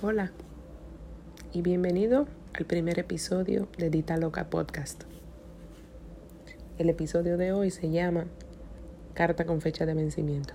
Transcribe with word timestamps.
Hola 0.00 0.30
y 1.52 1.62
bienvenido 1.62 2.28
al 2.54 2.66
primer 2.66 3.00
episodio 3.00 3.66
de 3.78 3.90
Dita 3.90 4.16
Loca 4.16 4.48
Podcast. 4.48 5.02
El 6.78 6.88
episodio 6.88 7.36
de 7.36 7.50
hoy 7.52 7.72
se 7.72 7.90
llama 7.90 8.26
Carta 9.14 9.44
con 9.44 9.60
fecha 9.60 9.86
de 9.86 9.94
vencimiento. 9.94 10.54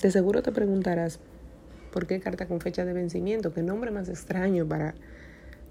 De 0.00 0.12
seguro 0.12 0.40
te 0.44 0.52
preguntarás, 0.52 1.18
¿por 1.92 2.06
qué 2.06 2.20
carta 2.20 2.46
con 2.46 2.60
fecha 2.60 2.84
de 2.84 2.92
vencimiento? 2.92 3.52
¿Qué 3.52 3.64
nombre 3.64 3.90
más 3.90 4.08
extraño 4.08 4.64
para, 4.64 4.94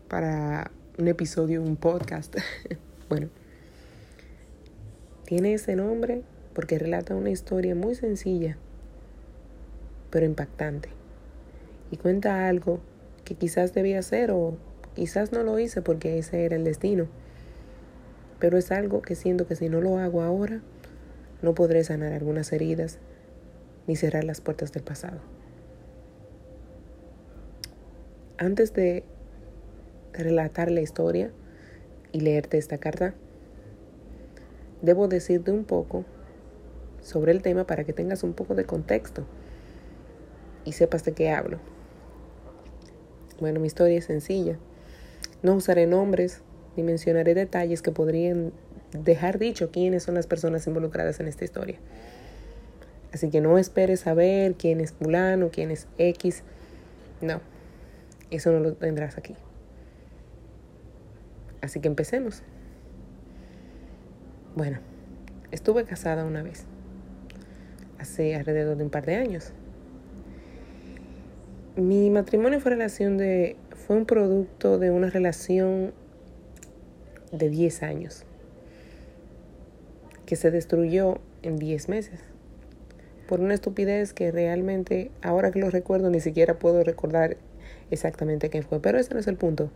para 0.10 0.72
un 0.98 1.08
episodio, 1.08 1.62
un 1.62 1.78
podcast? 1.78 2.36
bueno, 3.08 3.30
tiene 5.24 5.54
ese 5.54 5.78
nombre 5.78 6.24
porque 6.54 6.78
relata 6.78 7.16
una 7.16 7.30
historia 7.30 7.76
muy 7.76 7.96
sencilla, 7.96 8.58
pero 10.10 10.26
impactante 10.26 10.90
y 11.92 11.98
cuenta 11.98 12.48
algo 12.48 12.80
que 13.24 13.36
quizás 13.36 13.74
debía 13.74 14.00
hacer 14.00 14.32
o 14.32 14.58
quizás 14.96 15.32
no 15.32 15.44
lo 15.44 15.60
hice 15.60 15.82
porque 15.82 16.18
ese 16.18 16.46
era 16.46 16.56
el 16.56 16.64
destino. 16.64 17.08
Pero 18.40 18.58
es 18.58 18.72
algo 18.72 19.02
que 19.02 19.16
siento 19.16 19.48
que 19.48 19.56
si 19.56 19.70
no 19.70 19.82
lo 19.82 19.98
hago 19.98 20.22
ahora, 20.22 20.62
no 21.42 21.54
podré 21.56 21.84
sanar 21.84 22.14
algunas 22.14 22.52
heridas 22.52 23.00
ni 23.88 23.96
cerrar 23.96 24.24
las 24.24 24.42
puertas 24.42 24.72
del 24.72 24.84
pasado. 24.84 25.20
Antes 28.38 28.74
de 28.74 29.04
relatar 30.14 30.70
la 30.70 30.82
historia 30.82 31.32
y 32.12 32.20
leerte 32.20 32.58
esta 32.58 32.78
carta, 32.78 33.16
debo 34.82 35.08
decirte 35.08 35.52
un 35.52 35.64
poco 35.64 36.06
sobre 37.02 37.32
el 37.32 37.42
tema 37.42 37.66
para 37.66 37.84
que 37.84 37.94
tengas 37.94 38.24
un 38.24 38.34
poco 38.34 38.54
de 38.54 38.66
contexto 38.66 39.26
y 40.68 40.74
sepas 40.74 41.06
de 41.06 41.14
qué 41.14 41.32
hablo. 41.32 41.60
Bueno, 43.40 43.62
mi 43.62 43.68
historia 43.68 43.98
es 43.98 44.06
sencilla. 44.06 44.58
No 45.42 45.54
usaré 45.56 45.88
nombres 45.88 46.42
ni 46.76 46.84
mencionaré 46.84 47.34
detalles 47.34 47.82
que 47.82 47.92
podrían 47.92 48.52
dejar 48.92 49.40
dicho 49.40 49.72
quiénes 49.72 50.04
son 50.04 50.16
las 50.16 50.28
personas 50.28 50.68
involucradas 50.68 51.22
en 51.22 51.28
esta 51.28 51.46
historia. 51.46 51.78
Así 53.14 53.30
que 53.30 53.40
no 53.40 53.58
esperes 53.58 54.02
saber 54.02 54.56
quién 54.56 54.82
es 54.82 54.92
fulano, 54.92 55.50
quién 55.52 55.72
es 55.72 55.88
X. 55.98 56.44
No, 57.22 57.40
eso 58.30 58.52
no 58.52 58.60
lo 58.60 58.74
tendrás 58.74 59.18
aquí. 59.18 59.36
Así 61.62 61.80
que 61.80 61.88
empecemos. 61.88 62.44
Bueno, 64.56 64.80
estuve 65.52 65.86
casada 65.86 66.26
una 66.26 66.44
vez, 66.44 66.66
hace 68.00 68.36
alrededor 68.36 68.76
de 68.76 68.84
un 68.84 68.90
par 68.90 69.06
de 69.06 69.16
años. 69.16 69.54
Mi 71.78 72.10
matrimonio 72.10 72.60
fue 72.60 72.72
relación 72.72 73.20
de 73.20 73.56
fue 73.70 73.98
un 73.98 74.08
producto 74.08 74.80
de 74.80 74.90
una 74.90 75.12
relación 75.12 75.94
de 77.32 77.50
10 77.50 77.84
años 77.84 78.24
que 80.26 80.36
se 80.36 80.50
destruyó 80.50 81.20
en 81.44 81.58
10 81.58 81.88
meses 81.90 82.20
por 83.28 83.42
una 83.42 83.54
estupidez 83.54 84.14
que 84.14 84.32
realmente 84.32 85.12
ahora 85.22 85.52
que 85.52 85.60
lo 85.60 85.70
recuerdo 85.70 86.10
ni 86.10 86.20
siquiera 86.20 86.58
puedo 86.58 86.84
recordar 86.84 87.38
exactamente 87.92 88.50
qué 88.50 88.64
fue, 88.64 88.82
pero 88.82 88.98
ese 88.98 89.14
no 89.14 89.20
es 89.20 89.28
el 89.28 89.38
punto. 89.38 89.70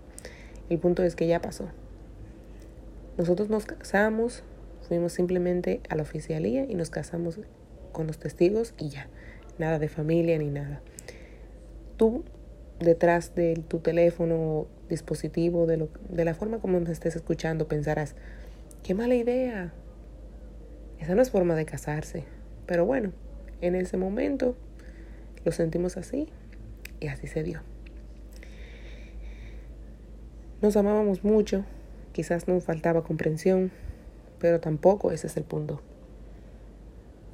El 0.71 0.79
punto 0.79 1.03
es 1.03 1.15
que 1.15 1.27
ya 1.27 1.39
pasó. 1.39 1.67
Nosotros 3.19 3.51
nos 3.51 3.65
casamos, 3.65 4.43
fuimos 4.87 5.13
simplemente 5.13 5.81
a 5.87 5.95
la 5.95 6.01
oficialía 6.01 6.65
y 6.67 6.73
nos 6.73 6.89
casamos 6.89 7.39
con 7.91 8.07
los 8.07 8.17
testigos 8.17 8.73
y 8.79 8.89
ya, 8.89 9.07
nada 9.59 9.77
de 9.77 9.87
familia 9.87 10.39
ni 10.39 10.49
nada 10.49 10.81
tú 12.01 12.23
detrás 12.79 13.35
de 13.35 13.61
tu 13.67 13.77
teléfono, 13.77 14.65
dispositivo, 14.89 15.67
de, 15.67 15.77
lo, 15.77 15.89
de 16.09 16.25
la 16.25 16.33
forma 16.33 16.57
como 16.57 16.79
me 16.79 16.91
estés 16.91 17.15
escuchando, 17.15 17.67
pensarás, 17.67 18.15
qué 18.81 18.95
mala 18.95 19.13
idea. 19.13 19.71
Esa 20.97 21.13
no 21.13 21.21
es 21.21 21.29
forma 21.29 21.53
de 21.53 21.65
casarse. 21.65 22.23
Pero 22.65 22.87
bueno, 22.87 23.11
en 23.61 23.75
ese 23.75 23.97
momento 23.97 24.55
lo 25.45 25.51
sentimos 25.51 25.95
así 25.95 26.27
y 26.99 27.05
así 27.05 27.27
se 27.27 27.43
dio. 27.43 27.61
Nos 30.63 30.75
amábamos 30.77 31.23
mucho, 31.23 31.65
quizás 32.13 32.47
nos 32.47 32.63
faltaba 32.63 33.03
comprensión, 33.03 33.69
pero 34.39 34.59
tampoco 34.59 35.11
ese 35.11 35.27
es 35.27 35.37
el 35.37 35.43
punto. 35.43 35.83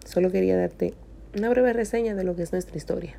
Solo 0.03 0.29
quería 0.29 0.57
darte 0.57 0.93
una 1.37 1.47
breve 1.47 1.71
reseña 1.71 2.15
de 2.15 2.25
lo 2.25 2.35
que 2.35 2.43
es 2.43 2.51
nuestra 2.51 2.75
historia. 2.75 3.17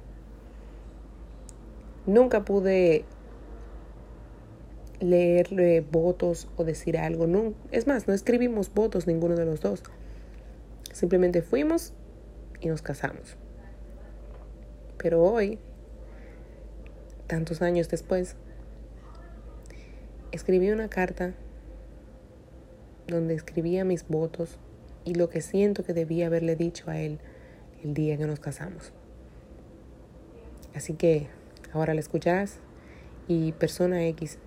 Nunca 2.08 2.42
pude 2.42 3.04
leerle 4.98 5.82
votos 5.82 6.48
o 6.56 6.64
decir 6.64 6.96
algo. 6.96 7.26
No, 7.26 7.52
es 7.70 7.86
más, 7.86 8.08
no 8.08 8.14
escribimos 8.14 8.72
votos 8.72 9.06
ninguno 9.06 9.36
de 9.36 9.44
los 9.44 9.60
dos. 9.60 9.82
Simplemente 10.90 11.42
fuimos 11.42 11.92
y 12.62 12.68
nos 12.68 12.80
casamos. 12.80 13.36
Pero 14.96 15.22
hoy, 15.22 15.58
tantos 17.26 17.60
años 17.60 17.90
después, 17.90 18.36
escribí 20.32 20.70
una 20.70 20.88
carta 20.88 21.34
donde 23.06 23.34
escribía 23.34 23.84
mis 23.84 24.08
votos 24.08 24.56
y 25.04 25.14
lo 25.14 25.28
que 25.28 25.42
siento 25.42 25.84
que 25.84 25.92
debía 25.92 26.28
haberle 26.28 26.56
dicho 26.56 26.88
a 26.88 26.98
él 26.98 27.18
el 27.84 27.92
día 27.92 28.16
que 28.16 28.26
nos 28.26 28.40
casamos. 28.40 28.94
Así 30.74 30.94
que 30.94 31.28
Ahora 31.72 31.94
la 31.94 32.00
escucharás. 32.00 32.60
Y 33.26 33.52
persona 33.52 34.06
X, 34.06 34.38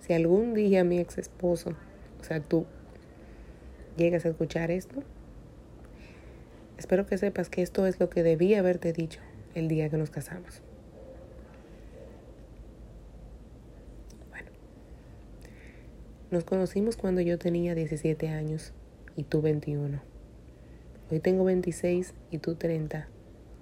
si 0.00 0.12
algún 0.12 0.54
día 0.54 0.84
mi 0.84 0.98
ex 0.98 1.18
esposo, 1.18 1.70
o 2.20 2.24
sea, 2.24 2.40
tú, 2.40 2.66
llegas 3.96 4.24
a 4.24 4.28
escuchar 4.28 4.70
esto, 4.70 5.02
espero 6.78 7.06
que 7.06 7.18
sepas 7.18 7.48
que 7.48 7.62
esto 7.62 7.86
es 7.86 7.98
lo 7.98 8.08
que 8.08 8.22
debía 8.22 8.60
haberte 8.60 8.92
dicho 8.92 9.20
el 9.54 9.66
día 9.66 9.88
que 9.88 9.96
nos 9.96 10.10
casamos. 10.10 10.62
Bueno, 14.30 14.50
nos 16.30 16.44
conocimos 16.44 16.96
cuando 16.96 17.20
yo 17.22 17.38
tenía 17.38 17.74
17 17.74 18.28
años 18.28 18.72
y 19.16 19.24
tú 19.24 19.42
21. 19.42 20.00
Hoy 21.10 21.20
tengo 21.20 21.44
26 21.44 22.14
y 22.30 22.38
tú 22.38 22.54
30. 22.54 23.08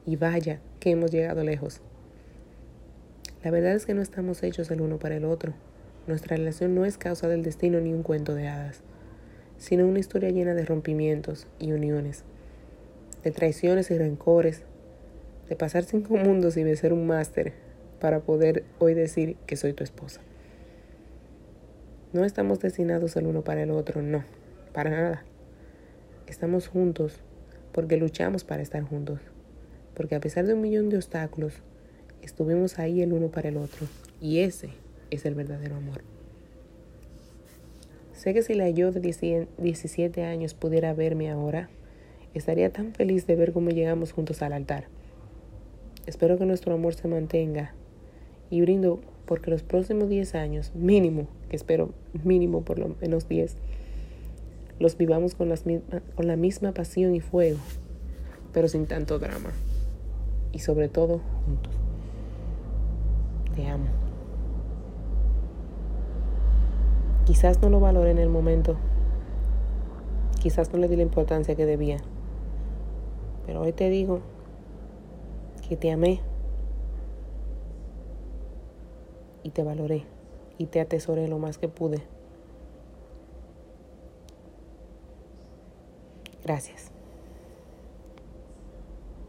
Y 0.06 0.16
vaya 0.16 0.60
que 0.80 0.90
hemos 0.90 1.10
llegado 1.10 1.44
lejos. 1.44 1.80
La 3.44 3.50
verdad 3.50 3.74
es 3.74 3.84
que 3.84 3.92
no 3.92 4.00
estamos 4.00 4.42
hechos 4.42 4.70
el 4.70 4.80
uno 4.80 4.98
para 4.98 5.16
el 5.16 5.26
otro. 5.26 5.52
Nuestra 6.06 6.34
relación 6.34 6.74
no 6.74 6.86
es 6.86 6.96
causa 6.96 7.28
del 7.28 7.42
destino 7.42 7.78
ni 7.78 7.92
un 7.92 8.02
cuento 8.02 8.34
de 8.34 8.48
hadas, 8.48 8.80
sino 9.58 9.86
una 9.86 9.98
historia 9.98 10.30
llena 10.30 10.54
de 10.54 10.64
rompimientos 10.64 11.46
y 11.58 11.72
uniones, 11.72 12.24
de 13.22 13.30
traiciones 13.32 13.90
y 13.90 13.98
rencores, 13.98 14.62
de 15.46 15.56
pasar 15.56 15.84
cinco 15.84 16.16
mundos 16.16 16.56
y 16.56 16.62
de 16.62 16.74
ser 16.74 16.94
un 16.94 17.06
máster 17.06 17.52
para 18.00 18.20
poder 18.20 18.64
hoy 18.78 18.94
decir 18.94 19.36
que 19.46 19.56
soy 19.56 19.74
tu 19.74 19.84
esposa. 19.84 20.22
No 22.14 22.24
estamos 22.24 22.60
destinados 22.60 23.14
el 23.16 23.26
uno 23.26 23.44
para 23.44 23.62
el 23.62 23.72
otro, 23.72 24.00
no, 24.00 24.24
para 24.72 24.88
nada. 24.88 25.24
Estamos 26.26 26.68
juntos 26.68 27.20
porque 27.72 27.98
luchamos 27.98 28.42
para 28.42 28.62
estar 28.62 28.82
juntos, 28.84 29.20
porque 29.92 30.14
a 30.14 30.20
pesar 30.20 30.46
de 30.46 30.54
un 30.54 30.62
millón 30.62 30.88
de 30.88 30.96
obstáculos, 30.96 31.62
estuvimos 32.24 32.78
ahí 32.78 33.02
el 33.02 33.12
uno 33.12 33.28
para 33.28 33.48
el 33.48 33.56
otro. 33.56 33.86
Y 34.20 34.40
ese 34.40 34.70
es 35.10 35.24
el 35.26 35.34
verdadero 35.34 35.76
amor. 35.76 36.02
Sé 38.12 38.32
que 38.32 38.42
si 38.42 38.54
la 38.54 38.70
yo 38.70 38.90
de 38.90 39.46
17 39.58 40.24
años 40.24 40.54
pudiera 40.54 40.94
verme 40.94 41.30
ahora, 41.30 41.68
estaría 42.32 42.70
tan 42.70 42.92
feliz 42.92 43.26
de 43.26 43.36
ver 43.36 43.52
cómo 43.52 43.70
llegamos 43.70 44.12
juntos 44.12 44.40
al 44.42 44.52
altar. 44.52 44.86
Espero 46.06 46.38
que 46.38 46.46
nuestro 46.46 46.74
amor 46.74 46.94
se 46.94 47.08
mantenga 47.08 47.74
y 48.50 48.60
brindo 48.60 49.00
porque 49.26 49.50
los 49.50 49.62
próximos 49.62 50.08
10 50.08 50.34
años, 50.34 50.72
mínimo, 50.74 51.28
que 51.48 51.56
espero 51.56 51.92
mínimo 52.24 52.62
por 52.62 52.78
lo 52.78 52.94
menos 53.00 53.28
10, 53.28 53.56
los 54.78 54.96
vivamos 54.96 55.34
con, 55.34 55.52
con 56.14 56.26
la 56.26 56.36
misma 56.36 56.72
pasión 56.72 57.14
y 57.14 57.20
fuego, 57.20 57.58
pero 58.52 58.68
sin 58.68 58.86
tanto 58.86 59.18
drama. 59.18 59.50
Y 60.52 60.60
sobre 60.60 60.88
todo 60.88 61.20
juntos. 61.46 61.83
Te 63.54 63.68
amo. 63.68 63.86
Quizás 67.24 67.60
no 67.62 67.70
lo 67.70 67.80
valoré 67.80 68.10
en 68.10 68.18
el 68.18 68.28
momento. 68.28 68.76
Quizás 70.40 70.72
no 70.72 70.78
le 70.78 70.88
di 70.88 70.96
la 70.96 71.02
importancia 71.02 71.54
que 71.54 71.64
debía. 71.64 71.98
Pero 73.46 73.62
hoy 73.62 73.72
te 73.72 73.88
digo 73.90 74.20
que 75.68 75.76
te 75.76 75.90
amé 75.90 76.20
y 79.42 79.50
te 79.50 79.62
valoré 79.62 80.04
y 80.58 80.66
te 80.66 80.80
atesoré 80.80 81.28
lo 81.28 81.38
más 81.38 81.58
que 81.58 81.68
pude. 81.68 82.02
Gracias. 86.42 86.93